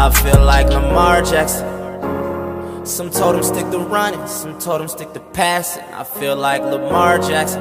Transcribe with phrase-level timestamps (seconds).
[0.00, 0.68] I feel like.
[2.86, 5.82] Some told stick to running, some told stick to passing.
[5.92, 7.60] I feel like Lamar Jackson.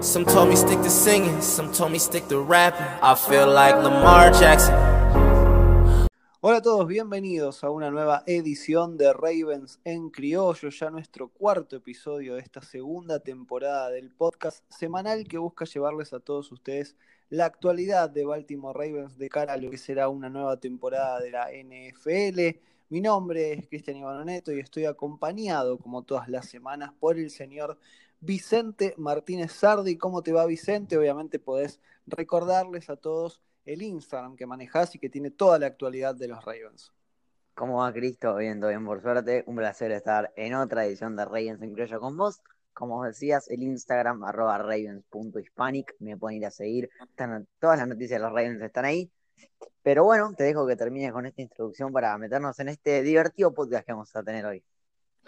[0.00, 2.46] Some told me stick to singing, some told me stick to.
[2.48, 4.74] I feel like Lamar Jackson.
[6.40, 11.76] Hola a todos, bienvenidos a una nueva edición de Ravens en Criollo, ya nuestro cuarto
[11.76, 16.94] episodio de esta segunda temporada del podcast semanal que busca llevarles a todos ustedes
[17.30, 21.30] la actualidad de Baltimore Ravens de cara a lo que será una nueva temporada de
[21.30, 22.60] la NFL.
[22.88, 27.78] Mi nombre es Cristian Ivanoneto y estoy acompañado, como todas las semanas, por el señor
[28.18, 29.96] Vicente Martínez Sardi.
[29.96, 30.98] ¿Cómo te va, Vicente?
[30.98, 36.16] Obviamente podés recordarles a todos el Instagram que manejas y que tiene toda la actualidad
[36.16, 36.92] de los Ravens.
[37.54, 38.34] ¿Cómo va Cristo?
[38.36, 39.44] Bien, todo bien, por suerte.
[39.46, 42.42] Un placer estar en otra edición de Ravens en Criollo con vos.
[42.72, 46.90] Como decías, el Instagram, arroba ravens.hispanic, me pueden ir a seguir.
[47.00, 49.10] Están, todas las noticias de los Ravens están ahí.
[49.82, 53.86] Pero bueno, te dejo que termines con esta introducción para meternos en este divertido podcast
[53.86, 54.62] que vamos a tener hoy.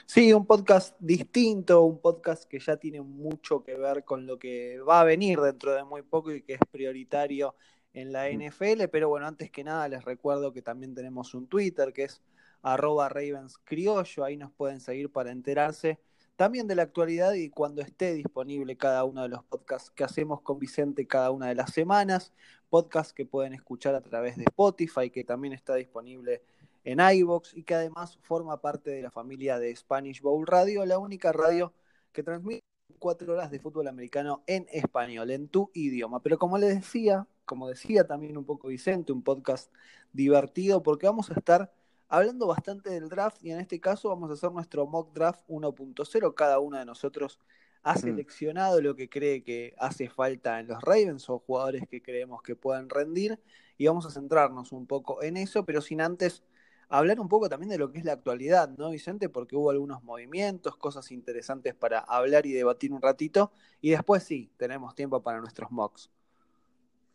[0.06, 4.78] Sí, un podcast distinto, un podcast que ya tiene mucho que ver con lo que
[4.80, 7.54] va a venir dentro de muy poco y que es prioritario
[7.94, 11.92] en la NFL, pero bueno, antes que nada les recuerdo que también tenemos un Twitter
[11.92, 12.22] que es
[12.62, 15.98] arroba Ravens Criollo, ahí nos pueden seguir para enterarse
[16.36, 20.40] también de la actualidad y cuando esté disponible cada uno de los podcasts que hacemos
[20.40, 22.32] con Vicente cada una de las semanas,
[22.70, 26.42] podcast que pueden escuchar a través de Spotify, que también está disponible
[26.84, 30.98] en iVoox y que además forma parte de la familia de Spanish Bowl Radio, la
[30.98, 31.72] única radio
[32.12, 32.60] que transmite
[32.98, 36.22] cuatro horas de fútbol americano en español, en tu idioma.
[36.22, 39.72] Pero como les decía, como decía también un poco Vicente, un podcast
[40.12, 41.72] divertido porque vamos a estar
[42.12, 46.34] hablando bastante del draft y en este caso vamos a hacer nuestro mock draft 1.0.
[46.34, 47.38] Cada uno de nosotros
[47.82, 52.42] ha seleccionado lo que cree que hace falta en los Ravens o jugadores que creemos
[52.42, 53.40] que puedan rendir
[53.78, 56.44] y vamos a centrarnos un poco en eso, pero sin antes
[56.90, 59.30] hablar un poco también de lo que es la actualidad, ¿no, Vicente?
[59.30, 64.52] Porque hubo algunos movimientos, cosas interesantes para hablar y debatir un ratito y después sí,
[64.58, 66.10] tenemos tiempo para nuestros mocks.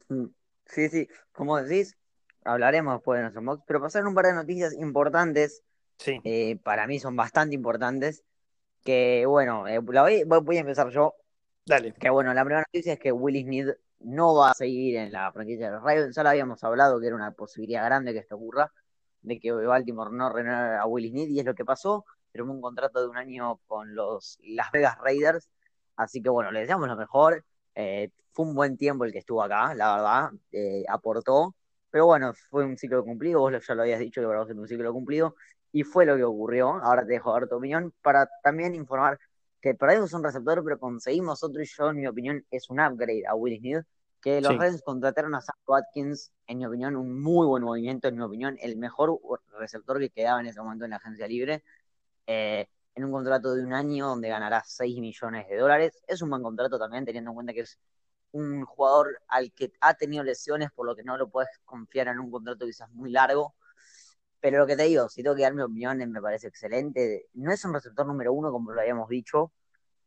[0.09, 0.25] Mm,
[0.66, 1.96] sí, sí, como decís,
[2.47, 5.63] hablaremos después de nuestro mock, pero pasaron un par de noticias importantes.
[5.97, 6.19] Sí.
[6.24, 8.24] Eh, para mí son bastante importantes.
[8.84, 11.16] Que bueno, eh, la voy, voy, a empezar yo.
[11.66, 11.94] Dale.
[11.94, 15.31] Que bueno, la primera noticia es que Willis Need no va a seguir en la
[15.31, 16.16] franquicia de los Ravens.
[16.16, 18.72] Ya lo habíamos hablado que era una posibilidad grande que esto ocurra,
[19.22, 22.06] de que Baltimore no renueve a Willis Need, y es lo que pasó.
[22.31, 25.50] Firmó un contrato de un año con los Las Vegas Raiders.
[25.96, 27.44] Así que bueno, le deseamos lo mejor.
[27.75, 31.56] Eh, fue un buen tiempo el que estuvo acá, la verdad, eh, aportó,
[31.97, 34.56] pero bueno, fue un ciclo cumplido, vos ya lo habías dicho que va a ser
[34.56, 35.35] un ciclo cumplido,
[35.72, 39.18] y fue lo que ocurrió, ahora te dejo dar tu opinión, para también informar
[39.59, 43.24] que perdimos un receptor, pero conseguimos otro, y yo, en mi opinión, es un upgrade
[43.28, 43.84] a Willis Need,
[44.22, 48.18] que los Reds contrataron a Sam Watkins, en mi opinión, un muy buen movimiento, en
[48.18, 49.19] mi opinión, el mejor
[49.58, 51.64] receptor que quedaba en ese momento en la agencia libre.
[52.28, 56.03] Eh, en un contrato de un año donde ganará 6 millones de dólares.
[56.08, 57.79] Es un buen contrato también, teniendo en cuenta que es
[58.38, 62.20] un jugador al que ha tenido lesiones, por lo que no lo puedes confiar en
[62.20, 63.56] un contrato quizás muy largo.
[64.40, 67.28] Pero lo que te digo, si tengo que dar mi opinión, me parece excelente.
[67.34, 69.52] No es un receptor número uno, como lo habíamos dicho,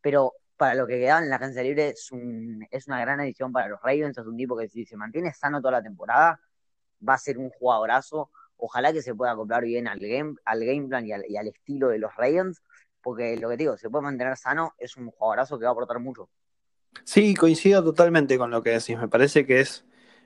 [0.00, 3.52] pero para lo que quedaba en la agencia libre es, un, es una gran edición
[3.52, 4.18] para los Ravens.
[4.18, 6.40] Es un tipo que si se mantiene sano toda la temporada,
[7.06, 8.30] va a ser un jugadorazo.
[8.56, 11.48] Ojalá que se pueda acoplar bien al game, al game plan y al, y al
[11.48, 12.62] estilo de los Ravens,
[13.02, 15.72] porque lo que te digo, se puede mantener sano, es un jugadorazo que va a
[15.72, 16.28] aportar mucho.
[17.04, 18.98] Sí, coincido totalmente con lo que decís.
[18.98, 19.84] Me parece que es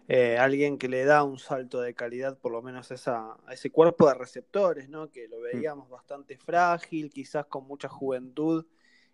[0.08, 3.70] eh, alguien que le da un salto de calidad, por lo menos esa, a ese
[3.70, 5.10] cuerpo de receptores, ¿no?
[5.10, 8.66] Que lo veíamos bastante frágil, quizás con mucha juventud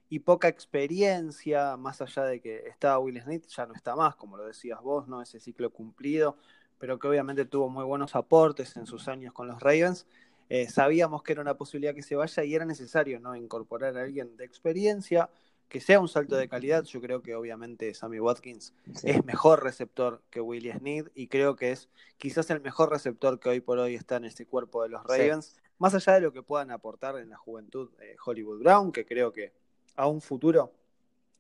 [0.09, 4.37] y poca experiencia, más allá de que estaba Will Smith, ya no está más, como
[4.37, 5.22] lo decías vos, ¿no?
[5.22, 6.37] Ese ciclo cumplido,
[6.78, 10.09] pero que obviamente tuvo muy buenos aportes en sus años con los Ravens.
[10.49, 13.37] Eh, sabíamos que era una posibilidad que se vaya y era necesario, ¿no?
[13.37, 15.31] Incorporar a alguien de experiencia
[15.70, 16.84] que sea un salto de calidad.
[16.84, 21.70] Yo creo que obviamente Sammy Watkins es mejor receptor que Willie Sneed y creo que
[21.70, 21.88] es
[22.19, 25.56] quizás el mejor receptor que hoy por hoy está en este cuerpo de los Ravens,
[25.78, 29.32] más allá de lo que puedan aportar en la juventud eh, Hollywood Brown, que creo
[29.32, 29.52] que
[29.94, 30.72] a un futuro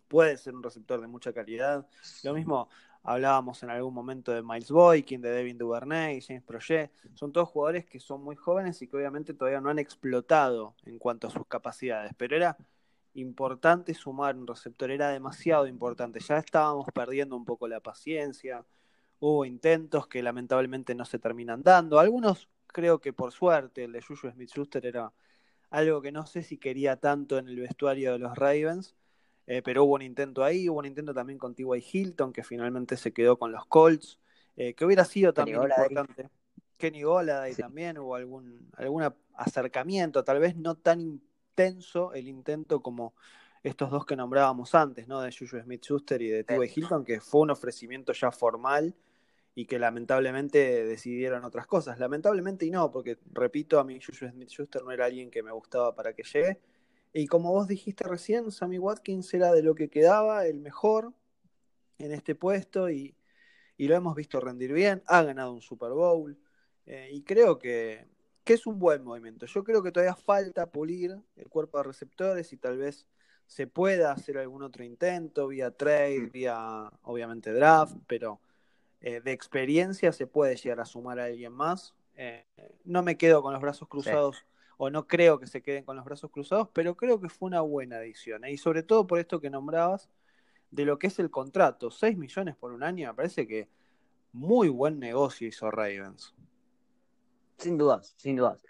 [0.06, 1.88] puede ser un receptor de mucha calidad.
[2.22, 2.68] Lo mismo
[3.02, 6.92] hablábamos en algún momento de Miles Boykin, de Devin Duvernay, James Projet.
[7.14, 11.00] Son todos jugadores que son muy jóvenes y que obviamente todavía no han explotado en
[11.00, 12.56] cuanto a sus capacidades, pero era
[13.14, 16.20] importante sumar un receptor, era demasiado importante.
[16.20, 18.64] Ya estábamos perdiendo un poco la paciencia,
[19.18, 21.98] hubo intentos que lamentablemente no se terminan dando.
[21.98, 25.12] Algunos creo que por suerte, el de Juju Smith Schuster era
[25.70, 28.96] algo que no sé si quería tanto en el vestuario de los Ravens,
[29.46, 31.84] eh, pero hubo un intento ahí, hubo un intento también con T.Y.
[31.92, 34.18] Hilton, que finalmente se quedó con los Colts,
[34.56, 36.28] eh, que hubiera sido también importante.
[36.76, 41.20] Kenny Goladay también hubo algún, algún acercamiento, tal vez no tan
[42.14, 43.14] el intento como
[43.62, 45.20] estos dos que nombrábamos antes, ¿no?
[45.20, 46.72] De Juju Smith Schuster y de T.Y.
[46.74, 48.94] Hilton, que fue un ofrecimiento ya formal
[49.54, 51.98] y que lamentablemente decidieron otras cosas.
[51.98, 55.52] Lamentablemente y no, porque repito, a mí Juju Smith Schuster no era alguien que me
[55.52, 56.60] gustaba para que llegue.
[57.12, 61.12] Y como vos dijiste recién, Sammy Watkins era de lo que quedaba el mejor
[61.98, 63.16] en este puesto y,
[63.76, 65.02] lo hemos visto rendir bien.
[65.06, 66.38] Ha ganado un Super Bowl
[66.86, 68.06] eh, y creo que,
[68.50, 69.46] que es un buen movimiento.
[69.46, 73.06] Yo creo que todavía falta pulir el cuerpo de receptores y tal vez
[73.46, 78.40] se pueda hacer algún otro intento vía trade, vía obviamente draft, pero
[79.02, 81.94] eh, de experiencia se puede llegar a sumar a alguien más.
[82.16, 82.44] Eh,
[82.84, 84.44] no me quedo con los brazos cruzados
[84.78, 87.60] o no creo que se queden con los brazos cruzados, pero creo que fue una
[87.60, 88.44] buena adición.
[88.44, 88.50] ¿eh?
[88.50, 90.10] Y sobre todo por esto que nombrabas
[90.72, 93.68] de lo que es el contrato, 6 millones por un año, me parece que
[94.32, 96.34] muy buen negocio hizo Ravens.
[97.60, 98.62] Sin dudas, sin dudas.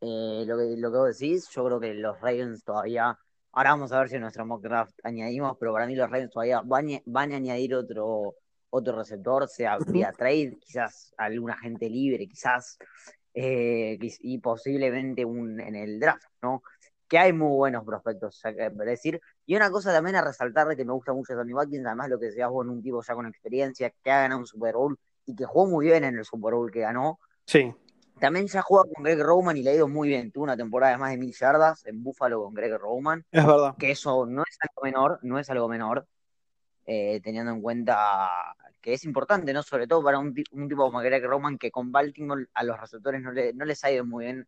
[0.00, 3.18] lo, que, lo que vos decís, yo creo que los Ravens todavía
[3.56, 6.30] Ahora vamos a ver si en nuestro mock draft añadimos, pero para mí los Ravens
[6.30, 8.34] todavía van, a añadir otro,
[8.68, 12.76] otro receptor, sea vía trade, quizás alguna gente libre, quizás,
[13.32, 16.62] eh, y posiblemente un en el draft, ¿no?
[17.08, 19.22] Que hay muy buenos prospectos, es decir.
[19.46, 22.18] Y una cosa también a resaltar de que me gusta mucho Tony Watkins, además lo
[22.18, 24.98] que decías vos en un tipo ya con experiencia, que ha ganado un Super Bowl
[25.24, 27.18] y que jugó muy bien en el Super Bowl que ganó.
[27.46, 27.74] Sí.
[28.18, 30.32] También ya juega con Greg Roman y le ha ido muy bien.
[30.32, 33.24] Tuvo una temporada de más de mil yardas en Buffalo con Greg Roman.
[33.30, 33.74] Es verdad.
[33.78, 36.06] Que eso no es algo menor, no es algo menor,
[36.86, 39.62] eh, teniendo en cuenta que es importante, ¿no?
[39.62, 40.46] Sobre todo para un, tipo
[40.84, 44.04] como Greg Roman que con Baltimore a los receptores no, le, no les ha ido
[44.04, 44.46] muy bien.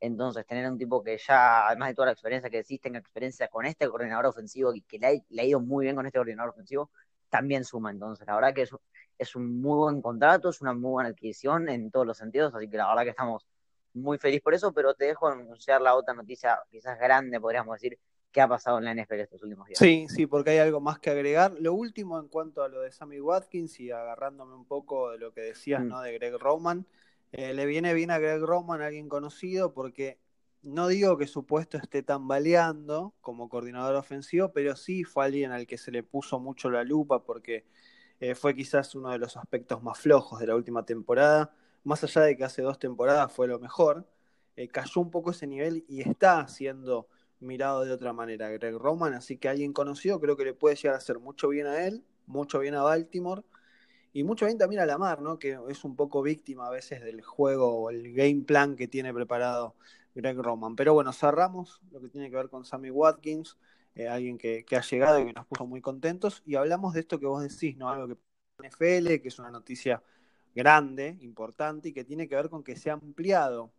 [0.00, 3.48] Entonces, tener un tipo que ya, además de toda la experiencia que existe, tenga experiencia
[3.48, 5.06] con este coordinador ofensivo y que le
[5.40, 6.90] ha, ido muy bien con este coordinador ofensivo,
[7.30, 7.90] también suma.
[7.90, 8.80] Entonces, la verdad que eso
[9.18, 12.68] es un muy buen contrato, es una muy buena adquisición en todos los sentidos, así
[12.68, 13.46] que la verdad que estamos
[13.92, 17.98] muy felices por eso, pero te dejo anunciar la otra noticia, quizás grande, podríamos decir,
[18.32, 19.78] que ha pasado en la NFL estos últimos días.
[19.78, 21.54] Sí, sí, porque hay algo más que agregar.
[21.60, 25.32] Lo último en cuanto a lo de Sammy Watkins y agarrándome un poco de lo
[25.32, 25.88] que decías, mm.
[25.88, 26.00] ¿no?
[26.00, 26.84] De Greg Roman,
[27.30, 30.18] eh, le viene bien a Greg Roman, alguien conocido, porque
[30.62, 35.68] no digo que su puesto esté tambaleando como coordinador ofensivo, pero sí fue alguien al
[35.68, 37.64] que se le puso mucho la lupa porque
[38.20, 41.52] eh, fue quizás uno de los aspectos más flojos de la última temporada.
[41.84, 44.06] Más allá de que hace dos temporadas fue lo mejor,
[44.56, 47.08] eh, cayó un poco ese nivel y está siendo
[47.40, 50.94] mirado de otra manera Greg Roman, así que alguien conocido creo que le puede llegar
[50.94, 53.42] a hacer mucho bien a él, mucho bien a Baltimore
[54.12, 55.38] y mucho bien también a Lamar, ¿no?
[55.38, 59.12] que es un poco víctima a veces del juego o el game plan que tiene
[59.12, 59.74] preparado
[60.14, 60.76] Greg Roman.
[60.76, 63.58] Pero bueno, cerramos lo que tiene que ver con Sammy Watkins.
[63.96, 66.42] Eh, alguien que, ha llegado y que nos puso muy contentos.
[66.44, 67.88] Y hablamos de esto que vos decís, ¿no?
[67.88, 68.16] Algo que
[68.58, 70.02] NFL, que es una noticia
[70.54, 73.72] grande, importante, y que tiene que ver con que se ha ampliado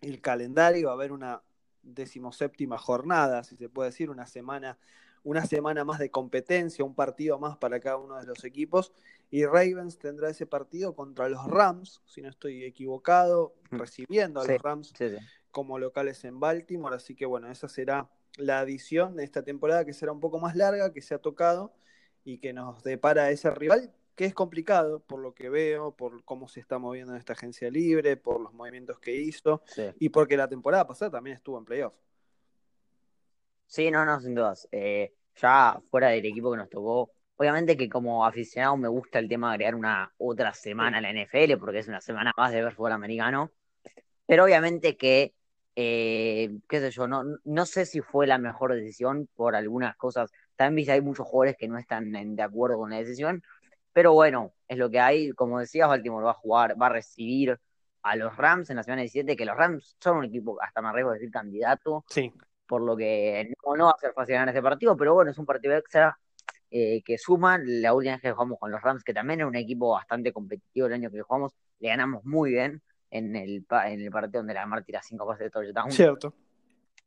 [0.00, 1.42] el calendario, va a haber una
[1.82, 4.78] decimoséptima jornada, si se puede decir, una semana,
[5.22, 8.92] una semana más de competencia, un partido más para cada uno de los equipos,
[9.30, 13.78] y Ravens tendrá ese partido contra los Rams, si no estoy equivocado, mm.
[13.78, 14.92] recibiendo a los Rams
[15.50, 19.92] como locales en Baltimore, así que bueno, esa será la adición de esta temporada que
[19.92, 21.72] será un poco más larga, que se ha tocado
[22.24, 26.48] y que nos depara ese rival, que es complicado por lo que veo, por cómo
[26.48, 29.62] se está moviendo en esta agencia libre, por los movimientos que hizo
[29.98, 31.94] y porque la temporada pasada también estuvo en playoff.
[33.66, 34.68] Sí, no, no, sin dudas.
[34.72, 39.28] Eh, ya fuera del equipo que nos tocó, obviamente que como aficionado me gusta el
[39.28, 42.62] tema de agregar una otra semana a la NFL, porque es una semana más de
[42.62, 43.50] ver fútbol americano,
[44.26, 45.34] pero obviamente que
[45.78, 50.32] eh, qué sé yo, no, no sé si fue la mejor decisión por algunas cosas.
[50.56, 53.42] También hay muchos jugadores que no están de acuerdo con la decisión,
[53.92, 55.32] pero bueno, es lo que hay.
[55.32, 57.60] Como decías, Baltimore va a jugar, va a recibir
[58.02, 60.88] a los Rams en la semana 17, que los Rams son un equipo, hasta me
[60.88, 62.04] arriesgo de decir, candidato.
[62.08, 62.32] Sí.
[62.66, 65.46] Por lo que no, va a ser fácil ganar este partido, pero bueno, es un
[65.46, 66.18] partido extra
[66.70, 67.58] eh, que suma.
[67.62, 70.86] La última vez que jugamos con los Rams, que también era un equipo bastante competitivo
[70.86, 74.66] el año que jugamos, le ganamos muy bien en el, en el partido donde la
[74.66, 75.90] Mar tira cinco pases de touchdown.
[75.90, 76.34] Cierto.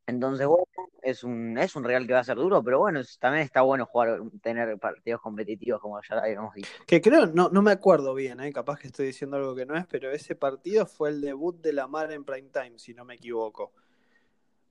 [0.06, 0.64] Entonces, bueno,
[1.02, 3.86] es un, es un real que va a ser duro, pero bueno, también está bueno
[3.86, 6.68] jugar, tener partidos competitivos, como ya habíamos dicho.
[6.84, 8.52] Que creo, no, no me acuerdo bien, ¿eh?
[8.52, 11.72] capaz que estoy diciendo algo que no es, pero ese partido fue el debut de
[11.72, 13.72] la Mar en prime time, si no me equivoco.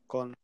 [0.07, 0.35] Con,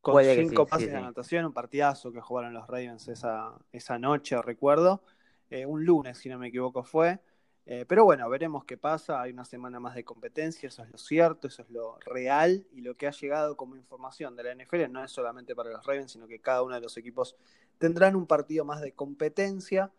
[0.00, 5.02] con cinco pases de anotación, un partidazo que jugaron los Ravens esa, esa noche, recuerdo.
[5.50, 7.18] Eh, un lunes, si no me equivoco, fue.
[7.66, 9.22] Eh, pero bueno, veremos qué pasa.
[9.22, 12.66] Hay una semana más de competencia, eso es lo cierto, eso es lo real.
[12.72, 15.84] Y lo que ha llegado como información de la NFL no es solamente para los
[15.86, 17.36] Ravens, sino que cada uno de los equipos
[17.78, 19.92] tendrán un partido más de competencia.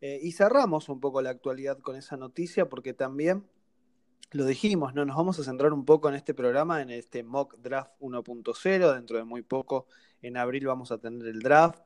[0.00, 3.44] Eh, y cerramos un poco la actualidad con esa noticia, porque también
[4.30, 5.04] lo dijimos, ¿no?
[5.04, 8.94] Nos vamos a centrar un poco en este programa, en este mock draft 1.0.
[8.94, 9.86] Dentro de muy poco,
[10.22, 11.80] en abril, vamos a tener el draft,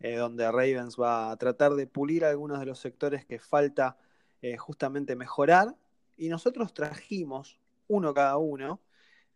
[0.00, 3.96] eh, donde Ravens va a tratar de pulir algunos de los sectores que falta
[4.44, 5.74] eh, justamente mejorar.
[6.18, 7.58] Y nosotros trajimos,
[7.88, 8.78] uno cada uno,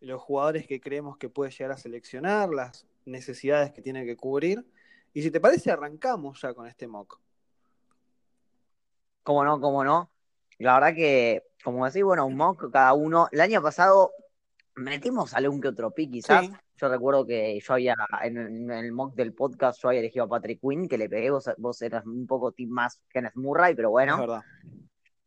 [0.00, 4.66] los jugadores que creemos que puede llegar a seleccionar, las necesidades que tiene que cubrir.
[5.14, 7.18] Y si te parece, arrancamos ya con este mock.
[9.22, 10.10] Cómo no, cómo no.
[10.58, 13.28] La verdad que, como decís, bueno, un mock cada uno.
[13.32, 14.12] El año pasado
[14.74, 16.50] metimos algún que otro pick, quizás.
[16.76, 20.60] Yo recuerdo que yo había, en, el mock del podcast, yo había elegido a Patrick
[20.60, 24.42] Quinn, que le pegué, vos, vos eras un poco team más Kenneth Murray, pero bueno.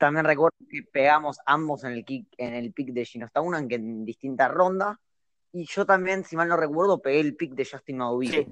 [0.01, 3.75] También recuerdo que pegamos ambos en el, kick, en el pick de Gino Staunan, que
[3.75, 4.98] en distintas rondas.
[5.51, 8.51] Y yo también, si mal no recuerdo, pegué el pick de Justin Madubico.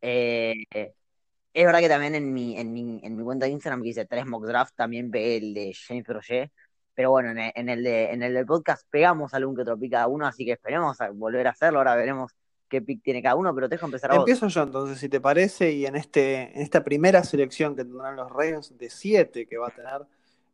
[0.00, 3.88] Eh, es verdad que también en mi, en mi, en mi cuenta de Instagram que
[3.88, 6.52] hice tres mock draft, también pegué el de James Roger.
[6.94, 9.76] Pero bueno, en el, en el, de, en el del podcast pegamos algún que otro
[9.76, 11.80] pick cada uno, así que esperemos a volver a hacerlo.
[11.80, 12.30] Ahora veremos
[12.68, 15.20] qué pick tiene cada uno, pero te dejo empezar a Empiezo yo entonces, si te
[15.20, 19.58] parece, y en, este, en esta primera selección que tendrán los Ravens de siete que
[19.58, 20.06] va a tener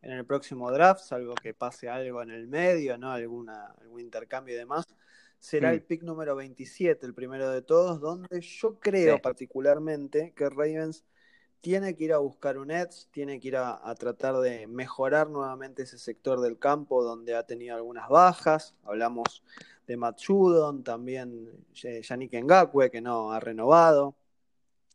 [0.02, 3.12] en el próximo draft, salvo que pase algo en el medio, ¿no?
[3.12, 4.86] Alguna, algún intercambio y demás
[5.40, 11.02] será el pick número 27, el primero de todos, donde yo creo particularmente que Ravens
[11.60, 15.82] tiene que ir a buscar un edge, tiene que ir a, tratar de mejorar nuevamente
[15.82, 18.74] ese sector del campo donde ha tenido algunas bajas.
[18.84, 19.42] Hablamos
[19.86, 24.14] de Matt Judon, también Yannick Ngakwe, que no ha renovado.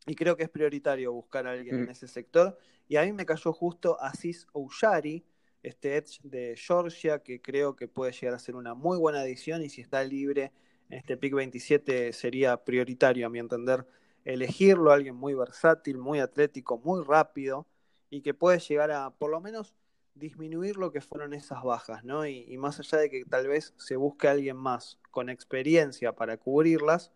[0.05, 1.89] Y creo que es prioritario buscar a alguien en mm.
[1.89, 2.57] ese sector.
[2.87, 5.25] Y a mí me cayó justo Aziz Oushari,
[5.63, 9.63] este Edge de Georgia, que creo que puede llegar a ser una muy buena adición
[9.63, 10.51] y si está libre
[10.89, 13.87] en este pick 27 sería prioritario, a mi entender,
[14.23, 17.65] elegirlo, alguien muy versátil, muy atlético, muy rápido
[18.09, 19.73] y que puede llegar a por lo menos
[20.13, 22.25] disminuir lo que fueron esas bajas, ¿no?
[22.25, 27.11] Y, más allá de que tal vez se busque alguien más con experiencia para cubrirlas,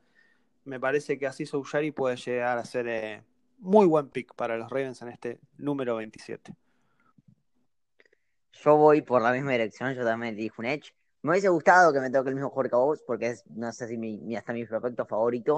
[0.65, 3.23] me parece que así Soujari puede llegar a ser eh,
[3.59, 6.53] muy buen pick para los Ravens en este número 27.
[8.51, 10.93] Yo voy por la misma dirección, yo también dije un Edge.
[11.21, 13.97] Me hubiese gustado que me toque el mismo que vos, porque es, no sé si
[13.97, 15.57] mi, hasta mi prospecto favorito,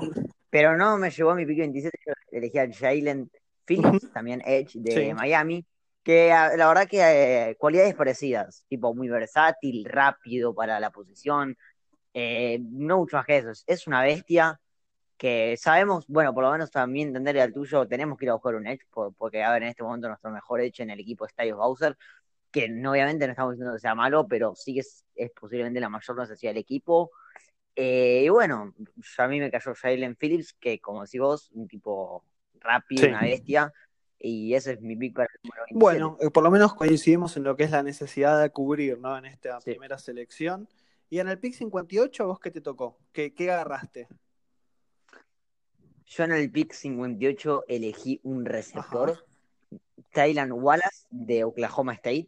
[0.50, 3.30] pero no me llevó a mi pick 27, yo elegí a Jalen
[3.66, 5.66] Phillips, también Edge de Miami,
[6.04, 11.56] que ah, la verdad que eh, cualidades parecidas, tipo muy versátil, rápido para la posición,
[12.14, 14.60] eh, no mucho más que eso, es una bestia
[15.22, 18.56] que sabemos, bueno, por lo menos también entender el tuyo, tenemos que ir a buscar
[18.56, 18.88] un Edge,
[19.20, 21.96] porque a ver, en este momento nuestro mejor Edge en el equipo es Tyus Bowser,
[22.50, 25.90] que no, obviamente no estamos diciendo que sea malo, pero sí que es, posiblemente la
[25.90, 27.12] mayor necesidad del equipo.
[27.76, 28.74] Eh, y bueno,
[29.20, 32.26] a mí me cayó Jalen Phillips, que como decís vos, un tipo
[32.56, 33.72] rápido, una bestia,
[34.18, 37.44] y ese es mi pick para el número Bueno, eh, por lo menos coincidimos en
[37.44, 39.16] lo que es la necesidad de cubrir, ¿no?
[39.16, 40.68] En esta primera selección.
[41.12, 42.98] Y en el pick 58, ¿vos qué te tocó?
[43.12, 44.08] ¿Qué, qué agarraste?
[46.14, 49.26] Yo en el pick 58 elegí un receptor,
[50.12, 52.28] Tylan Wallace de Oklahoma State.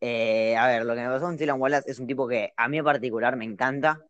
[0.00, 2.68] Eh, a ver, lo que me pasó con Dylan Wallace es un tipo que a
[2.68, 4.00] mí en particular me encanta.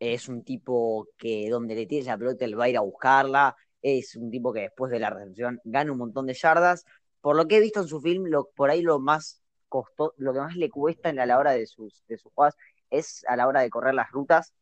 [0.00, 3.54] Es un tipo que donde le tires la pelota él va a ir a buscarla.
[3.80, 6.84] Es un tipo que después de la recepción gana un montón de yardas.
[7.20, 10.32] Por lo que he visto en su film, lo, por ahí lo más costó, lo
[10.32, 12.56] que más le cuesta a la hora de sus, de sus jugadas
[12.90, 14.52] es a la hora de correr las rutas.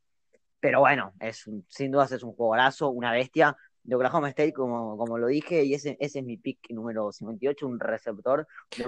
[0.60, 5.18] Pero bueno, es sin dudas es un jugadorazo, una bestia de Oklahoma State, como, como
[5.18, 8.46] lo dije, y ese, ese es mi pick número 58, un receptor.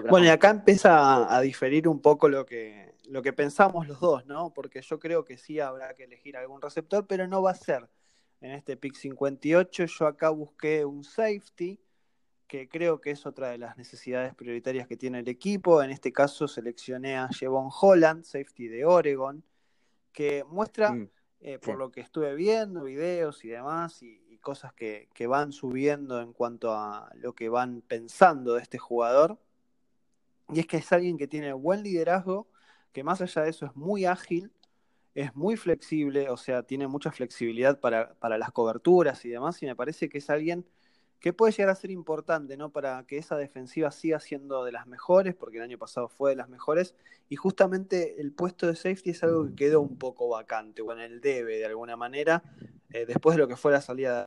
[0.08, 4.26] Bueno, y acá empieza a, diferir un poco lo que, lo que pensamos los dos,
[4.26, 4.52] ¿no?
[4.52, 7.88] Porque yo creo que sí habrá que elegir algún receptor, pero no va a ser
[8.40, 9.86] en este pick 58.
[9.86, 11.80] Yo acá busqué un safety,
[12.46, 15.82] que creo que es otra de las necesidades prioritarias que tiene el equipo.
[15.82, 19.42] En este caso seleccioné a Jevon Holland, safety de Oregon,
[20.12, 20.92] que muestra...
[20.92, 21.08] Mm,
[21.44, 26.34] eh, por lo que estuve viendo, videos y demás, y, cosas que, van subiendo en
[26.34, 29.38] cuanto a lo que van pensando de este jugador.
[30.52, 32.48] Y es que es alguien que tiene buen liderazgo,
[32.92, 34.52] que más allá de eso es muy ágil,
[35.14, 39.66] es muy flexible, o sea, tiene mucha flexibilidad para, para las coberturas y demás, y
[39.66, 40.66] me parece que es alguien
[41.22, 42.70] que puede llegar a ser importante, ¿no?
[42.70, 46.36] Para que esa defensiva siga siendo de las mejores, porque el año pasado fue de
[46.36, 46.96] las mejores,
[47.28, 50.98] y justamente el puesto de safety es algo que quedó un poco vacante, o en
[50.98, 52.42] el debe de alguna manera,
[52.92, 54.26] eh, después de lo que fue la salida.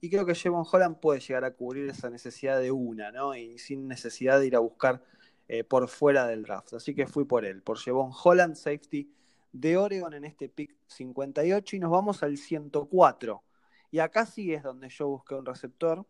[0.00, 3.34] Y creo que Jevon Holland puede llegar a cubrir esa necesidad de una, ¿no?
[3.34, 5.02] Y sin necesidad de ir a buscar
[5.48, 6.74] eh, por fuera del draft.
[6.74, 9.12] Así que fui por él, por Jevon Holland, safety
[9.52, 13.42] de Oregon en este pick 58, y nos vamos al 104
[13.90, 16.06] y acá sí es donde yo busqué un receptor.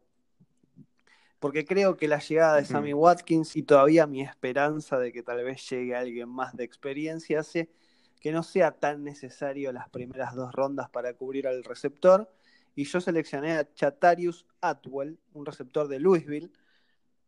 [1.39, 5.45] porque creo que la llegada de Sammy Watkins y todavía mi esperanza de que tal
[5.45, 7.71] vez llegue alguien más de experiencia hace
[8.21, 12.31] que no sea tan necesario las primeras dos rondas para cubrir al receptor.
[12.75, 16.51] Y yo seleccioné a Chatarius Atwell, un receptor de Louisville,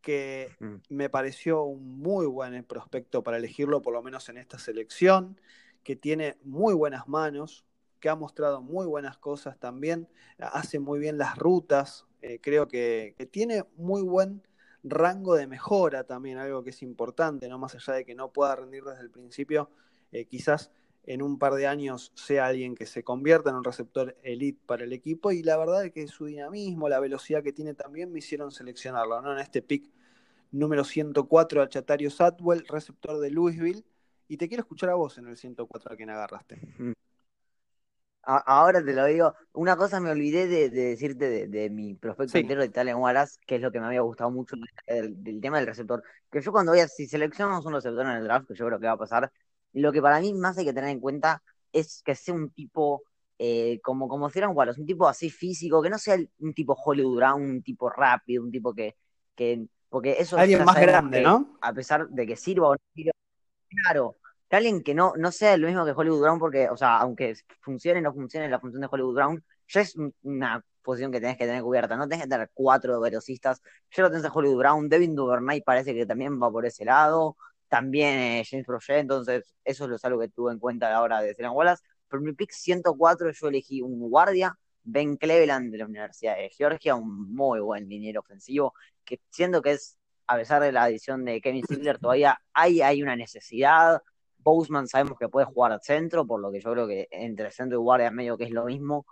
[0.00, 0.74] que mm.
[0.88, 5.40] me pareció un muy buen prospecto para elegirlo, por lo menos en esta selección,
[5.82, 7.64] que tiene muy buenas manos,
[8.00, 13.14] que ha mostrado muy buenas cosas también, hace muy bien las rutas, eh, creo que,
[13.30, 14.42] tiene muy buen
[14.82, 18.56] rango de mejora también, algo que es importante, no más allá de que no pueda
[18.56, 19.70] rendir desde el principio,
[20.12, 20.70] eh, quizás
[21.04, 24.84] en un par de años sea alguien que se convierta en un receptor elite para
[24.84, 28.18] el equipo y la verdad es que su dinamismo, la velocidad que tiene también me
[28.18, 29.32] hicieron seleccionarlo, ¿no?
[29.32, 29.90] En este pick
[30.52, 33.84] número 104 a Chatario Satwell, receptor de Louisville,
[34.28, 36.60] y te quiero escuchar a vos en el 104 a quien agarraste.
[38.22, 42.66] Ahora te lo digo, una cosa me olvidé de, decirte de, mi prospecto entero de
[42.66, 46.02] Italian Wallace, que es lo que me había gustado mucho del, tema del receptor.
[46.30, 48.78] Que yo cuando voy a, si seleccionamos un receptor en el draft, que yo creo
[48.78, 49.32] que va a pasar,
[49.72, 53.02] lo que para mí más hay que tener en cuenta es que sea un tipo
[53.38, 57.16] eh, como, como si Wallace, un tipo así físico, que no sea un tipo Hollywood
[57.16, 58.96] Brown, un tipo rápido, un tipo que,
[59.34, 61.56] que porque eso alguien más grande, ¿no?
[61.62, 63.12] A pesar de que sirva o no sirva,
[63.82, 64.16] claro,
[64.48, 67.34] que alguien que no, no sea lo mismo que Hollywood Brown, porque, o sea, aunque
[67.60, 71.38] funcione o no funcione la función de Hollywood Brown, ya es una posición que tenés
[71.38, 74.88] que tener cubierta, no tenés que tener cuatro velocistas, ya lo tenés a Hollywood Brown,
[74.88, 77.36] Devin Duvernay parece que también va por ese lado,
[77.70, 81.34] también James Projet, entonces eso es algo que tuve en cuenta a la hora de
[81.34, 86.36] Celan Wallace, pero mi pick 104 yo elegí un guardia, Ben Cleveland de la Universidad
[86.36, 88.74] de Georgia, un muy buen liniero ofensivo,
[89.04, 93.02] que siendo que es, a pesar de la adición de Kevin Sidler, todavía hay, hay
[93.02, 94.02] una necesidad,
[94.38, 97.78] Boseman sabemos que puede jugar al centro, por lo que yo creo que entre centro
[97.78, 99.06] y guardia medio que es lo mismo.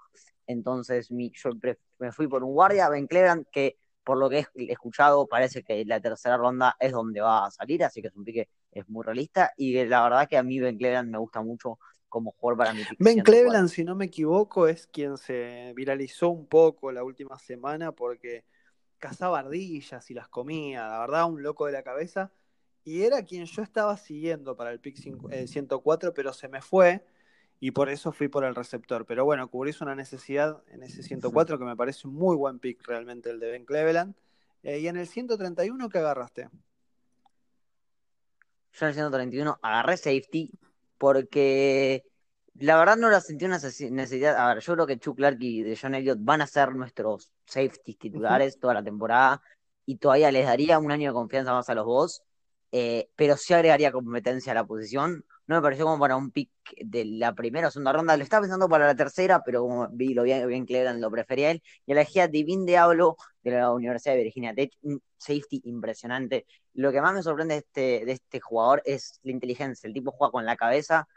[0.47, 1.51] Entonces mi, yo
[1.99, 3.77] me fui por un guardia, Ben Cleveland, que
[4.09, 7.85] por lo que he escuchado parece que la tercera ronda es donde va a salir,
[7.85, 9.53] así que es un pique es muy realista.
[9.59, 12.85] Y la verdad que a mí Ben Cleveland me gusta mucho como jugador para mi.
[12.99, 17.93] Ben Cleveland, si no me equivoco, es quien se viralizó un poco la última semana
[17.93, 18.47] porque
[18.97, 22.33] cazaba ardillas y las comía, la verdad, un loco de la cabeza
[22.85, 27.05] y era quien yo estaba siguiendo para el pick 104, pero se me fue
[27.61, 29.05] y por eso fui por el receptor.
[29.07, 32.87] Pero bueno, cubrís una necesidad en ese 104 que me parece un muy buen pick
[32.87, 34.15] realmente el de Ben Cleveland.
[34.63, 36.49] Eh, y en el 131, ¿qué agarraste?
[38.73, 40.51] Yo en el 131 agarré safety
[40.99, 42.05] porque
[42.55, 44.37] la verdad no la sentí una necesidad.
[44.37, 47.33] A ver, yo creo que Chuck Clark y de John Elliott van a ser nuestros
[47.45, 49.43] safety titulares toda la temporada
[49.87, 52.23] y todavía les daría un año de confianza más a los dos
[52.73, 55.25] eh, pero sí agregaría competencia a la posición.
[55.49, 56.51] No me pareció como para un pick
[56.85, 58.17] de la primera o segunda ronda.
[58.19, 61.63] Lo estaba pensando para la tercera, pero como vi lo bien, bien lo prefería él.
[61.87, 66.47] Y elegí a Divin Diablo de la Universidad de Virginia Tech, un safety impresionante.
[66.75, 69.89] Lo que más me sorprende de este, de este jugador es la inteligencia.
[69.89, 71.09] El tipo juega con la cabeza.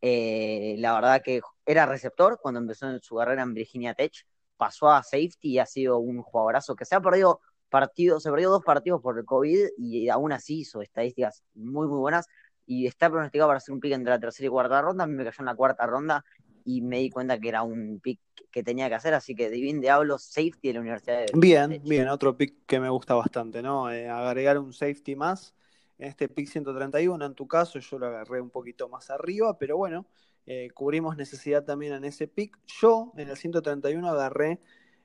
[0.00, 4.12] Eh, la verdad que era receptor cuando empezó su carrera en Virginia Tech.
[4.56, 8.50] Pasó a safety y ha sido un jugadorazo que se ha perdido partidos, se perdió
[8.50, 12.26] dos partidos por el COVID y aún así hizo estadísticas muy, muy buenas
[12.66, 15.04] y está pronosticado para hacer un pick entre la tercera y cuarta ronda.
[15.04, 16.24] A mí me cayó en la cuarta ronda
[16.64, 18.20] y me di cuenta que era un pick
[18.50, 22.08] que tenía que hacer, así que Divin Diablo, safety de la Universidad de Bien, bien,
[22.08, 23.90] otro pick que me gusta bastante, ¿no?
[23.90, 25.54] Eh, agregar un safety más
[25.98, 29.76] en este pick 131, en tu caso yo lo agarré un poquito más arriba, pero
[29.76, 30.06] bueno,
[30.46, 32.58] eh, cubrimos necesidad también en ese pick.
[32.66, 34.60] Yo en el 131 agarré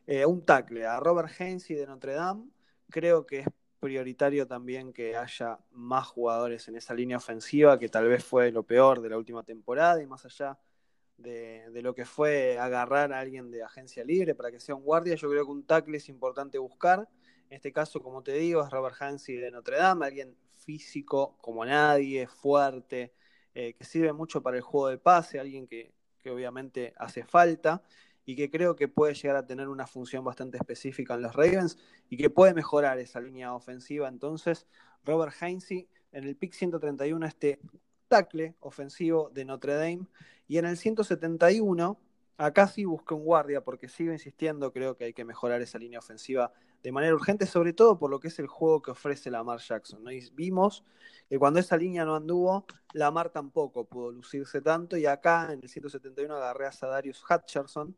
[0.08, 2.50] eh, un tackle a Robert Hainsey de Notre Dame,
[2.90, 3.48] creo que es
[3.80, 8.64] prioritario también que haya más jugadores en esa línea ofensiva, que tal vez fue lo
[8.64, 10.58] peor de la última temporada, y más allá
[11.18, 15.16] de, lo que fue agarrar a alguien de agencia libre para que sea un guardia,
[15.16, 17.08] yo creo que un tackle es importante buscar.
[17.50, 21.66] En este caso, como te digo, es Robert Hansi de Notre Dame, alguien físico como
[21.66, 23.14] nadie, fuerte,
[23.54, 27.82] eh, que sirve mucho para el juego de pase, alguien que, que obviamente hace falta
[28.26, 31.78] y que creo que puede llegar a tener una función bastante específica en los Ravens
[32.10, 34.08] y que puede mejorar esa línea ofensiva.
[34.08, 34.68] Entonces,
[35.04, 37.60] Robert Heinze en el pick 131, este
[38.08, 40.08] tackle ofensivo de Notre Dame.
[40.48, 42.00] Y en el 171,
[42.38, 46.00] acá sí busqué un guardia porque sigo insistiendo, creo que hay que mejorar esa línea
[46.00, 49.60] ofensiva de manera urgente, sobre todo por lo que es el juego que ofrece Lamar
[49.60, 50.04] Jackson.
[50.04, 50.12] ¿no?
[50.34, 50.84] Vimos
[51.28, 54.96] que cuando esa línea no anduvo, Lamar tampoco pudo lucirse tanto.
[54.96, 57.96] Y acá en el 171 agarré a Sadarius Hutcherson,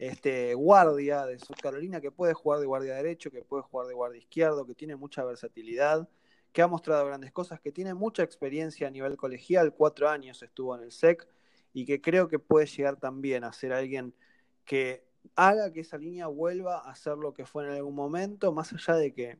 [0.00, 3.94] este guardia de South Carolina que puede jugar de guardia derecho, que puede jugar de
[3.94, 6.08] guardia izquierdo, que tiene mucha versatilidad,
[6.52, 10.74] que ha mostrado grandes cosas, que tiene mucha experiencia a nivel colegial, cuatro años estuvo
[10.74, 11.28] en el SEC
[11.72, 14.14] y que creo que puede llegar también a ser alguien
[14.64, 15.04] que
[15.36, 18.94] haga que esa línea vuelva a ser lo que fue en algún momento, más allá
[18.94, 19.38] de que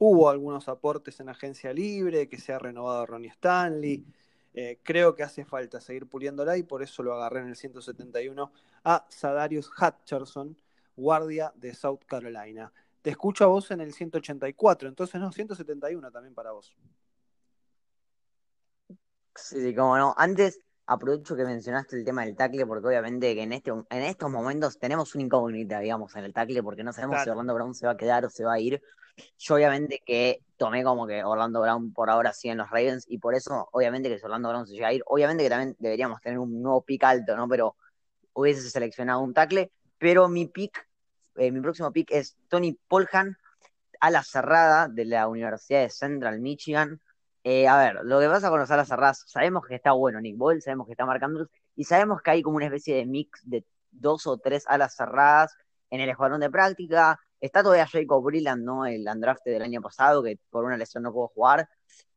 [0.00, 4.04] Hubo algunos aportes en agencia libre, que se ha renovado Ronnie Stanley.
[4.54, 8.52] Eh, creo que hace falta seguir puliéndola y por eso lo agarré en el 171
[8.84, 10.56] a Sadarius Hutcherson,
[10.96, 12.72] guardia de South Carolina.
[13.02, 16.76] Te escucho a vos en el 184, entonces no, 171 también para vos.
[19.34, 20.14] Sí, sí, cómo no.
[20.16, 24.30] Antes aprovecho que mencionaste el tema del tackle, porque obviamente que en, este, en estos
[24.30, 27.86] momentos tenemos una incógnita, digamos, en el tackle, porque no sabemos si Orlando Brown se
[27.86, 28.82] va a quedar o se va a ir.
[29.38, 33.18] Yo obviamente que tomé como que Orlando Brown por ahora sigue en los Ravens, y
[33.18, 36.20] por eso, obviamente que si Orlando Brown se llega a ir, obviamente que también deberíamos
[36.22, 37.46] tener un nuevo pick alto, ¿no?
[37.48, 37.76] Pero
[38.40, 40.88] hubiese seleccionado un tackle, pero mi pick,
[41.36, 43.36] eh, mi próximo pick es Tony Polhan,
[44.00, 47.00] a cerrada de la Universidad de Central Michigan
[47.50, 50.36] eh, a ver, lo que pasa con los alas cerradas, sabemos que está bueno Nick
[50.36, 53.64] Boyle, sabemos que está marcando y sabemos que hay como una especie de mix de
[53.90, 55.56] dos o tres alas cerradas
[55.88, 57.18] en el escuadrón de práctica.
[57.40, 58.84] Está todavía Jacob Brilland, ¿no?
[58.84, 61.68] El andrafte del año pasado, que por una lesión no pudo jugar.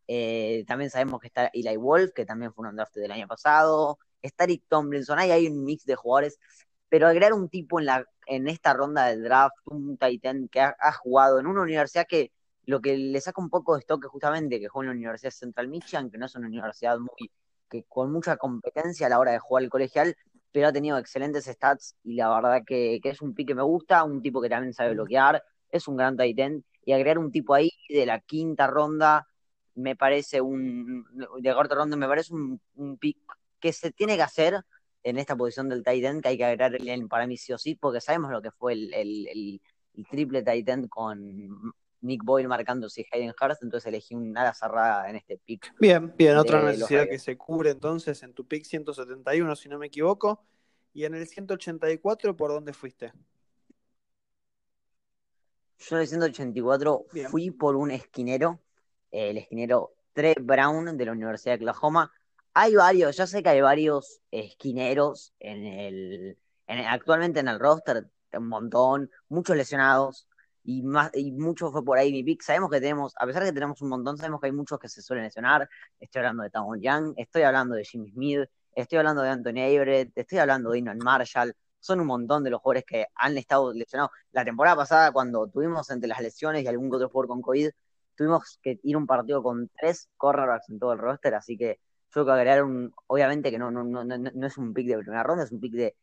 [0.08, 4.00] Eh, también sabemos que está Eli Wolf, que también fue un andrafte del año pasado.
[4.22, 6.40] Está Rick Tomlinson, ahí hay un mix de jugadores.
[6.90, 10.94] Pero agregar un tipo en, la, en esta ronda del draft, un Titan que ha
[10.94, 12.32] jugado en una universidad que
[12.66, 15.68] lo que le saca un poco de estoque justamente que juega en la Universidad Central
[15.68, 17.32] Michigan, que no es una universidad muy
[17.70, 20.16] que con mucha competencia a la hora de jugar el colegial,
[20.52, 24.04] pero ha tenido excelentes stats y la verdad que, es un pick que me gusta,
[24.04, 27.54] un tipo que también sabe bloquear, es un gran tight end y agregar un tipo
[27.54, 29.28] ahí de la quinta ronda
[29.76, 31.06] me parece un
[31.40, 32.60] de cuarta ronda me parece un,
[33.00, 33.18] pick
[33.62, 34.62] que se tiene que hacer
[35.04, 37.76] en esta posición del tight end que hay que agregar para mí sí o sí
[37.76, 39.62] porque sabemos lo que fue el, el,
[39.96, 45.10] el triple tight end con Nick Boyle marcándose Hayden Hurst, entonces elegí un ala cerrada
[45.10, 45.74] en este pick.
[45.80, 49.88] Bien, bien, otra necesidad que se cubre entonces en tu pick 171, si no me
[49.88, 50.44] equivoco.
[50.94, 53.14] Y en el 184, ¿por dónde fuiste?
[55.78, 58.60] Yo en el 184 fui por un esquinero,
[59.10, 62.12] el esquinero Trey Brown de la Universidad de Oklahoma.
[62.54, 66.38] Hay varios, ya sé que hay varios esquineros en el,
[66.68, 70.28] actualmente en el roster, un montón, muchos lesionados
[70.64, 72.42] y más y mucho fue por ahí mi pick.
[72.42, 74.90] Sabemos que tenemos, a pesar de que tenemos un montón, sabemos que hay muchos que
[74.90, 75.70] se suelen lesionar.
[76.00, 80.12] Estoy hablando de Tamon Young, estoy hablando de Jimmy Smith, estoy hablando de Anthony Everett,
[80.18, 81.56] estoy hablando de Inon Marshall.
[81.80, 84.12] Son un montón de los jugadores que han estado lesionados.
[84.34, 87.70] La temporada pasada, cuando tuvimos entre las lesiones y algún otro jugador con COVID,
[88.16, 91.80] tuvimos que ir un partido con tres cornerbacks en todo el roster, así que
[92.14, 94.98] yo creo que agregar un, obviamente que no, no, no, no, es un pick de
[94.98, 95.96] primera ronda, es un pick de,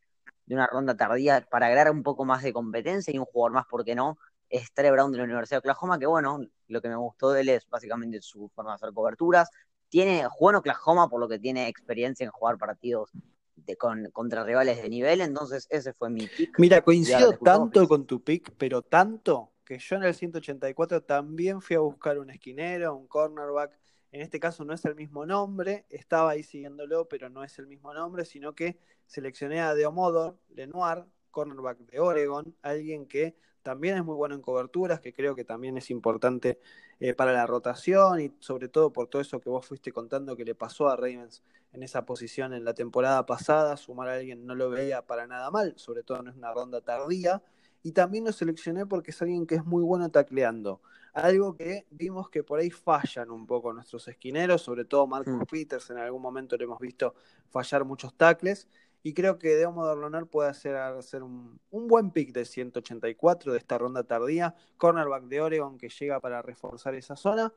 [0.46, 3.66] de una ronda tardía para agregar un poco más de competencia y un jugador más,
[3.66, 4.18] ¿por qué no?
[4.50, 7.48] es Brown de la Universidad de Oklahoma, que bueno, lo que me gustó de él
[7.50, 9.50] es básicamente su forma de hacer coberturas.
[9.88, 13.10] Tiene, juega en Oklahoma por lo que tiene experiencia en jugar partidos
[13.56, 16.58] de, con, contra rivales de nivel, entonces ese fue mi pick.
[16.58, 21.76] Mira, coincido tanto con tu pick, pero tanto que yo en el 184 también fui
[21.76, 23.78] a buscar un esquinero, un cornerback.
[24.10, 27.66] En este caso no es el mismo nombre, estaba ahí siguiéndolo, pero no es el
[27.66, 34.04] mismo nombre, sino que seleccioné a Deomodor Lenoir, cornerback de Oregon, alguien que también es
[34.04, 36.58] muy bueno en coberturas, que creo que también es importante
[37.00, 40.44] eh, para la rotación y sobre todo por todo eso que vos fuiste contando que
[40.44, 41.42] le pasó a Ravens
[41.72, 45.50] en esa posición en la temporada pasada, sumar a alguien no lo veía para nada
[45.50, 47.42] mal, sobre todo no es una ronda tardía,
[47.82, 50.80] y también lo seleccioné porque es alguien que es muy bueno tacleando.
[51.18, 55.46] Algo que vimos que por ahí fallan un poco nuestros esquineros, sobre todo Marcus mm.
[55.50, 57.14] Peters, en algún momento le hemos visto
[57.50, 58.68] fallar muchos tacles,
[59.02, 63.78] y creo que Demo Dorlonar puede hacer, hacer un, buen pick de 184 de esta
[63.78, 64.54] ronda tardía.
[64.76, 67.52] Cornerback de Oregon que llega para reforzar esa zona.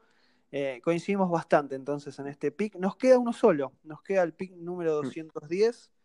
[0.51, 2.75] Eh, coincidimos bastante entonces en este pick.
[2.75, 5.89] Nos queda uno solo, nos queda el pick número 210.
[5.89, 5.99] Mm.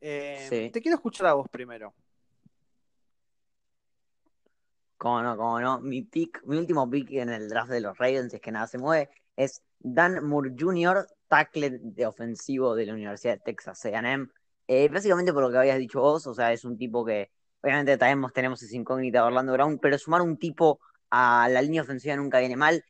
[0.00, 1.92] Eh, te quiero escuchar a vos primero.
[4.98, 5.80] Cómo no, cómo no.
[5.80, 8.78] Mi pick, mi último pick en el draft de los Ravens, es que nada se
[8.78, 14.26] mueve, es Dan Moore Jr., tackle de ofensivo de la Universidad de Texas A&M.
[14.66, 17.30] Eh, básicamente por lo que habías dicho vos, o sea, es un tipo que,
[17.62, 20.80] obviamente tenemos, tenemos esa incógnita de Orlando Brown, pero sumar un tipo
[21.10, 22.84] a la línea ofensiva nunca viene mal.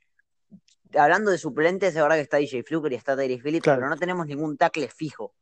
[0.97, 3.97] Hablando de suplentes, es verdad que está DJ Fluker y está Tyree Phillips, pero no
[3.99, 5.35] tenemos ningún tackle fijo.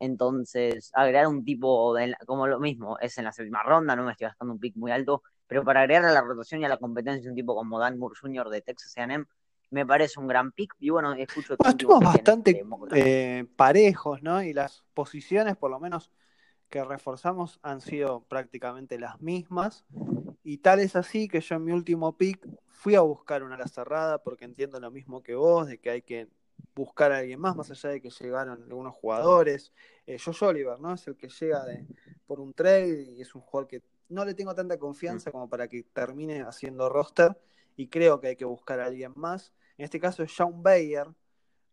[0.00, 1.94] Entonces, agregar un tipo
[2.26, 4.90] como lo mismo, es en la séptima ronda, no me estoy gastando un pick muy
[4.90, 7.98] alto, pero para agregar a la rotación y a la competencia un tipo como Dan
[7.98, 8.50] Moore Jr.
[8.50, 9.24] de Texas A&M,
[9.70, 10.76] me parece un gran pick.
[10.78, 11.54] Y bueno, escucho.
[11.54, 14.44] estuvimos bastante eh, parejos, ¿no?
[14.44, 16.12] Y las posiciones, por lo menos
[16.68, 19.84] que reforzamos, han sido prácticamente las mismas.
[20.44, 23.66] Y tal es así que yo en mi último pick fui a buscar una ala
[23.66, 26.28] cerrada porque entiendo lo mismo que vos, de que hay que
[26.76, 29.72] buscar a alguien más, más allá de que llegaron algunos jugadores.
[30.06, 30.94] Eh, Josh Oliver, ¿no?
[30.94, 31.84] Es el que llega de,
[32.24, 35.32] por un trade y es un jugador que no le tengo tanta confianza mm.
[35.32, 37.40] como para que termine haciendo roster
[37.76, 39.54] y creo que hay que buscar a alguien más.
[39.78, 41.06] En este caso es Sean Bayer,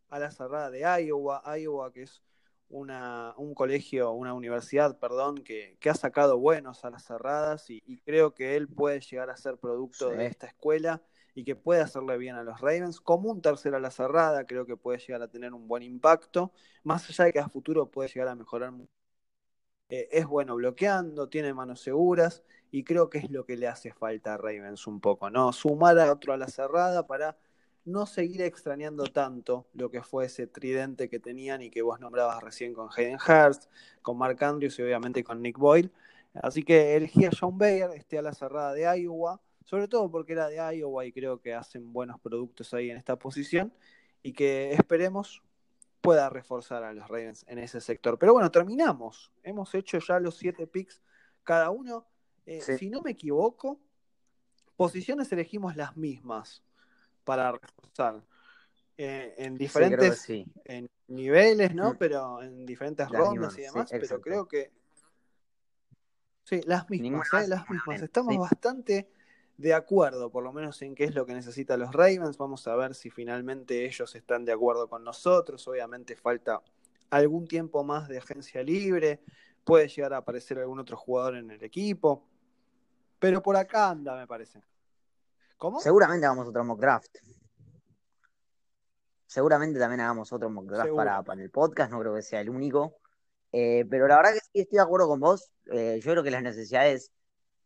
[0.09, 2.21] a la cerrada de Iowa, Iowa que es
[2.69, 8.33] una, un colegio, una universidad, perdón, que, ha sacado buenos a las cerradas y, creo
[8.33, 11.01] que él puede llegar a ser producto de esta escuela
[11.33, 12.99] y que puede hacerle bien a los Ravens.
[12.99, 16.51] Como un tercero a la cerrada, creo que puede llegar a tener un buen impacto,
[16.83, 18.73] más allá de que a futuro puede llegar a mejorar.
[19.89, 23.93] Eh, es bueno bloqueando, tiene manos seguras y creo que es lo que le hace
[23.93, 25.53] falta a Ravens un poco, ¿no?
[25.53, 27.37] Sumar a otro a la cerrada para
[27.85, 32.43] no seguir extrañando tanto lo que fue ese tridente que tenían y que vos nombrabas
[32.43, 33.69] recién con Hayden Hurst,
[34.01, 35.89] con Mark Andrews y obviamente con Nick Boyle.
[36.33, 40.33] Así que elegí a John Bayer, este a la cerrada de Iowa, sobre todo porque
[40.33, 43.73] era de Iowa y creo que hacen buenos productos ahí en esta posición
[44.21, 45.41] y que esperemos
[46.01, 48.17] pueda reforzar a los Ravens en ese sector.
[48.19, 49.31] Pero bueno, terminamos.
[49.43, 51.01] Hemos hecho ya los siete picks
[51.43, 52.07] cada uno.
[52.45, 53.79] Eh, si no me equivoco,
[54.75, 56.63] posiciones elegimos las mismas
[57.23, 58.23] para reforzar.
[58.99, 61.93] Eh, en diferentes en niveles, ¿no?
[61.93, 61.97] Mm.
[61.97, 64.71] Pero en diferentes rondas y demás, pero creo que
[66.43, 67.47] sí, las mismas, ¿eh?
[67.47, 68.01] las mismas.
[68.01, 69.07] Estamos bastante
[69.57, 72.37] de acuerdo, por lo menos en qué es lo que necesitan los Ravens.
[72.37, 75.67] Vamos a ver si finalmente ellos están de acuerdo con nosotros.
[75.67, 76.61] Obviamente falta
[77.09, 79.19] algún tiempo más de agencia libre.
[79.63, 82.23] Puede llegar a aparecer algún otro jugador en el equipo.
[83.19, 84.61] Pero por acá anda, me parece.
[85.57, 85.79] ¿Cómo?
[85.79, 87.17] Seguramente hagamos otro mock draft.
[89.25, 92.99] Seguramente también hagamos otro mock draft para, el podcast, no creo que sea el único.
[93.51, 95.51] Eh, pero la verdad que sí estoy de acuerdo con vos.
[95.71, 97.11] Eh, yo creo que las necesidades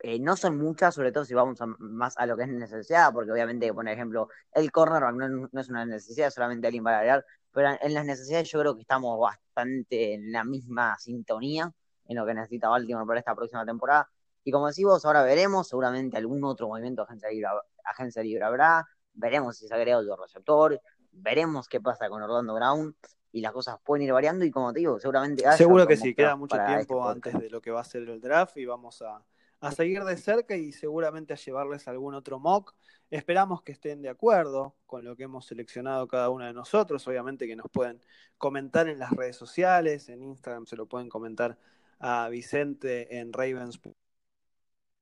[0.03, 3.31] eh, no son muchas, sobre todo si vamos más a lo que es necesidad, porque
[3.31, 7.69] obviamente, por ejemplo, el cornerback no, no, es una necesidad, solamente alguien para agregar, pero
[7.79, 11.71] en las necesidades yo creo que estamos bastante en la misma sintonía
[12.07, 14.09] en lo que necesita Baltimore para esta próxima temporada.
[14.43, 17.47] Y como decimos, ahora veremos, seguramente algún otro movimiento de agencia libre,
[17.85, 22.95] agencia libre habrá, veremos si se agrega otro receptor, veremos qué pasa con Orlando Brown
[23.31, 25.43] y las cosas pueden ir variando y como te digo, seguramente...
[25.53, 28.19] Seguro que sí, queda mucho tiempo este antes de lo que va a ser el
[28.19, 29.23] draft y vamos a,
[29.61, 32.75] a seguir de cerca y seguramente a llevarles algún otro mock.
[33.09, 37.07] Esperamos que estén de acuerdo con lo que hemos seleccionado cada uno de nosotros.
[37.07, 38.01] Obviamente que nos pueden
[38.37, 41.57] comentar en las redes sociales, en Instagram se lo pueden comentar
[41.99, 43.79] a Vicente en Ravens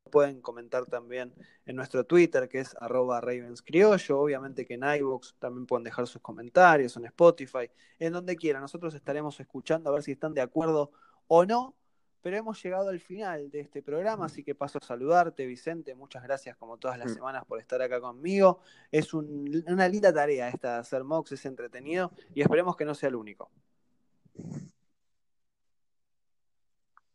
[0.10, 1.34] pueden comentar también
[1.66, 4.20] en nuestro Twitter, que es arroba ravenscriollo.
[4.20, 7.70] Obviamente que en iVoox también pueden dejar sus comentarios, en Spotify,
[8.00, 8.62] en donde quieran.
[8.62, 10.92] Nosotros estaremos escuchando a ver si están de acuerdo
[11.28, 11.76] o no.
[12.22, 15.96] Pero hemos llegado al final de este programa, así que paso a saludarte, Vicente.
[15.96, 17.16] Muchas gracias, como todas las mm.
[17.16, 18.60] semanas, por estar acá conmigo.
[18.92, 23.10] Es una linda tarea esta de hacer MOX, es entretenido y esperemos que no sea
[23.10, 23.50] el único.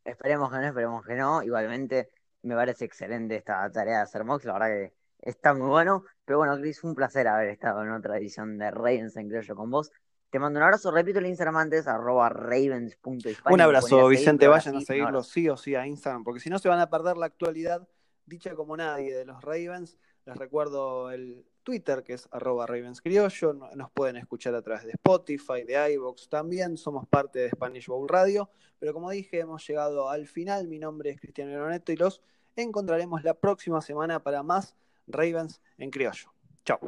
[0.04, 1.42] Esperemos que no, esperemos que no.
[1.42, 2.10] Igualmente,
[2.42, 6.04] me parece excelente esta tarea de hacer Mox, la verdad que está muy bueno.
[6.24, 9.70] Pero bueno, Chris, un placer haber estado en otra edición de Ravens en Criollo con
[9.70, 9.90] vos.
[10.35, 15.23] Te mando un abrazo, repito el Instagram antes, arroba Un abrazo, Vicente, vayan a seguirlo
[15.23, 17.87] sí o sí a Instagram, porque si no se van a perder la actualidad
[18.27, 19.97] dicha como nadie de los Ravens.
[20.27, 23.53] Les recuerdo el Twitter, que es arroba Ravens Criollo.
[23.77, 26.79] Nos pueden escuchar a través de Spotify, de iVoox también.
[26.79, 28.51] Somos parte de Spanish Bowl Radio.
[28.81, 30.66] Pero como dije, hemos llegado al final.
[30.66, 32.20] Mi nombre es Cristiano Ironeto y los
[32.57, 34.75] encontraremos la próxima semana para más
[35.07, 36.35] Ravens en criollo.
[36.64, 36.81] Chao.